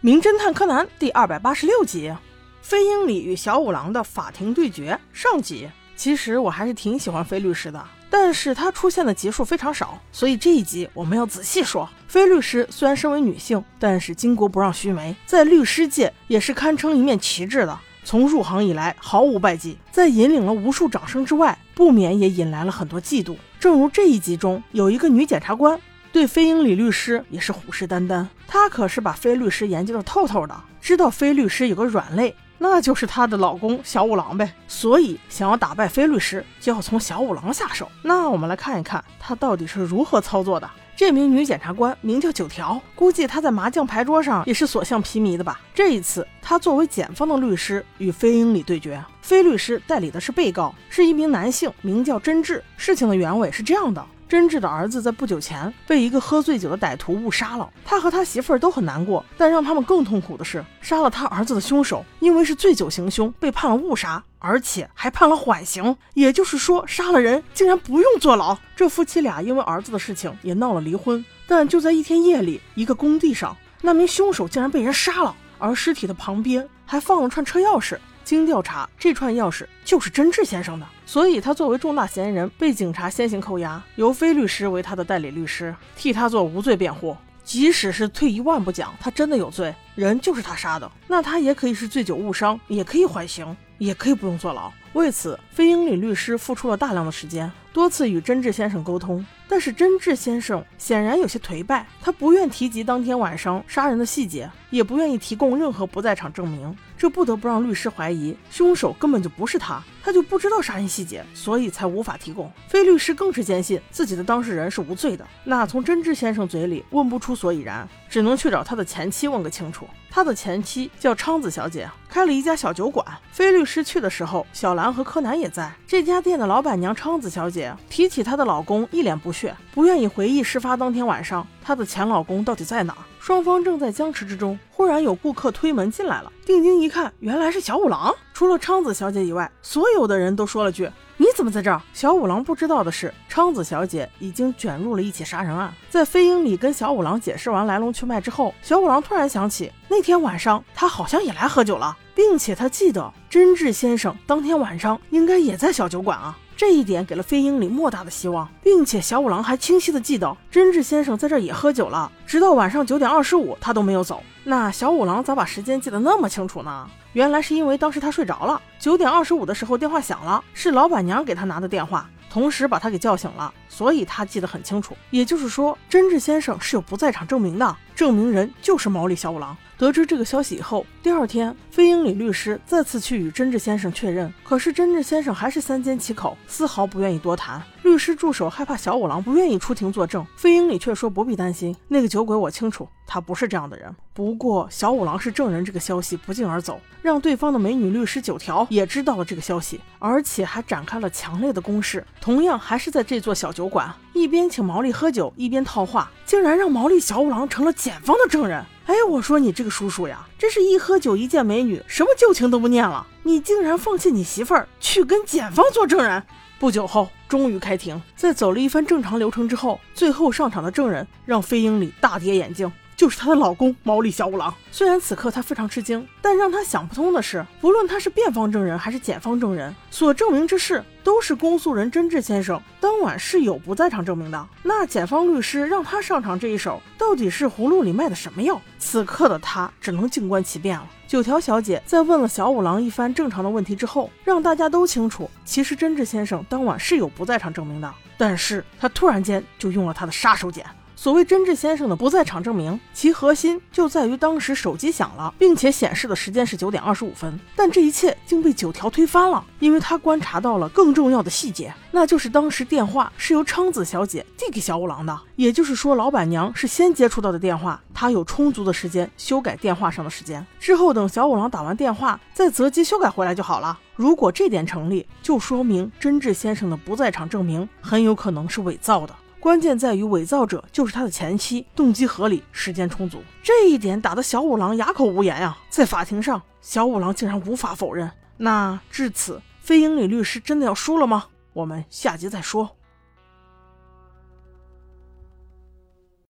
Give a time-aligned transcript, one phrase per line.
[0.00, 2.14] 名侦探柯南》第二百八十六集，
[2.62, 5.68] 飞鹰里与小五郎的法庭对决上集。
[5.96, 11.88] 其实我还是挺喜欢飞律师的，但是他出现的集数非常少，所以这一集我们要仔细说。
[12.06, 17.76] 飞律师虽然身为女性，但是巾帼不让须眉，在律师界也是堪称一面旗帜的。
[18.04, 23.34] 从入行以来毫无败绩，在引领了无数掌声之外，不免也引来了很多嫉妒。
[23.58, 25.78] 正如这一集中有一个女检察官
[26.12, 34.52] 对飞鹰里律师也是虎视眈眈，她可是把飞律师研究的透透的，知道飞律师有个软肋，那就是她的老公小五郎呗。
[34.66, 37.90] 所以想要打败飞律师，就要从小五郎下手。
[38.02, 40.68] 那我们来看一看他到底是如何操作的。
[40.96, 45.60] 这名女检察官名叫九条，估计她在麻将牌桌上也是所向披靡的吧。
[45.72, 52.64] 这一次，她作为检方的律师与飞鹰里对决，飞律师代理的是被告，是一名男性，名叫真治。
[52.76, 54.04] 事情的原委是这样的。
[54.28, 68.56] 真挚的儿子在不久前被一个喝醉酒的歹徒误杀了，他和他媳妇儿都很难过，但让他们更痛苦的是，杀了他儿子的凶手因为是醉酒行凶，被判了误杀，而且还判了缓刑，也就是说，杀了人竟然不用坐牢。
[68.76, 77.96] 这夫妻俩因为儿子的事情也闹了离婚，但就在一天夜里，一个工地上，那名凶手竟然被人杀了，而尸体的旁边还放了串车钥匙。
[78.28, 87.16] 经调查，这串钥匙就是真挚先生的，所以他作为重大嫌疑人被警察先行扣押，由非律师为他的代理律师，替他做无罪辩护。
[87.42, 94.70] 即使是退一万步讲，他真的有罪，人就是他杀的，那他也可以是醉酒误伤，也可以缓刑，也可以不用坐牢。
[94.94, 99.24] 为此，飞鹰里律师付出了大量的时间，多次与真治先生沟通。
[99.50, 112.52] 但是真治先生显然有些颓败，他不愿提及当天晚上杀人的细节，也不愿意提供任何不在场证明，这不得不让律师怀疑凶手根本就不是他，他就不知道杀人细节，所以才无法提供。
[112.68, 119.88] 非律师更是坚信自己的当事人是无罪的，那从真治先生嘴里问不出所以然，只能去找他的前妻问个清楚。
[120.10, 123.06] 他的前妻叫昌子小姐，开了一家小酒馆。
[123.30, 125.68] 非律师去的时候，小兰和柯南也在。
[125.88, 132.96] 这家店的老板娘昌子小姐提起她的老公，一脸不屑，不愿意回忆事发当天晚上她的前老公到底在哪。
[133.18, 136.32] 双方正在僵持之中，忽然有顾客推门进来了。
[136.46, 138.14] 定睛一看，原来是小五郎。
[138.32, 140.88] 除了昌子小姐以外，所有的人都说了句。
[141.16, 141.82] 你怎么在这儿？
[141.92, 145.74] 小五郎不知道的是，昌子小姐已经卷入了一起杀人案。
[145.90, 156.38] 在飞鹰里跟小五郎解释完来龙去脉之后，小五郎突然想起那天晚上他好像也来喝酒了，并且他记得真治先生当天晚上应该也在小酒馆啊。
[156.58, 164.20] 这一点给了飞鹰里莫大的希望，并且小五郎还清晰的记得真治先生在这也喝酒了，直到晚上九点二十五他都没有走。
[164.42, 166.90] 那小五郎咋把时间记得那么清楚呢？
[167.12, 174.96] 原来是因为当时他睡着了，九点二十五的时候电话响了，是老板娘给他拿的电话，同时把他给叫醒了，所以他记得很清楚。
[175.10, 179.56] 也就是说，真治先生是有不在场证明的，证明人就是毛利小五郎。
[179.76, 187.60] 得知这个消息以后，第二天，飞鹰里律师再次去与真治先生确认，可是真治先生还是三缄其口，丝毫不愿意多谈。
[187.82, 193.92] 律师助手害怕小五郎不愿意出庭作证，飞鹰里却说不必担心，那个酒鬼我清楚，他不是这样的人。
[194.14, 208.64] 不过小五郎是证人这个消息不胫而走，让对方的美女律师九条也知道了这个消息，而且还展开了强烈的攻势，同样还是在这座小酒馆，一边请毛利喝酒，一边套话，竟然让毛利小五郎成了检方的证人。
[208.86, 213.06] 哎，我说你这个叔叔呀，真是一喝酒一见美女，什么旧情都不念了。
[213.22, 216.20] 你竟然放弃你媳妇儿去跟检方做证人。
[216.58, 222.72] 不久后，终于开庭，在走了一番正常流程之后，最后上场的证人让飞鹰里大跌眼镜。
[222.98, 224.52] 就是她的老公毛利小五郎。
[224.72, 234.48] 虽然此刻她非常吃惊，但让她想不通的是，不论他是辩方证人还是检方证人，所证明之事都是公诉人真治先生当晚是有不在场证明的。
[234.64, 238.60] 那检方律师让他上场这一手，到底是葫芦里卖的什么药？
[238.80, 240.84] 此刻的她只能静观其变了。
[241.06, 250.62] 九条小姐在问了小五郎一番正常的问题之后，让大家都清楚，其实真治先生当晚是有不在场证明的，但是他突然间就用了他的杀手锏。
[251.00, 257.38] 所谓真治先生的不在场证明，其核心就在于当时手机响了，并且显示的时间是九点二十五分。
[257.54, 273.78] 但这一切竟被九条推翻了，因为他观察到了更重要的细节，那就是当时电话是由昌子小姐递给小五郎的，也就是说老板娘是先接触到的电话，她有充足的时间修改电话上的时间，之后等小五郎打完电话再择机修改回来就好了。
[273.94, 279.14] 如果这点成立，就说明真治先生的不在场证明很有可能是伪造的。
[279.48, 285.56] 关键在于伪造者就是他的前妻，动机合理，时间充足，这一点打得小五郎哑口无言呀。
[285.70, 288.12] 在法庭上，小五郎竟然无法否认。
[288.36, 291.28] 那至此，飞鹰里律师真的要输了吗？
[291.54, 292.76] 我们下集再说。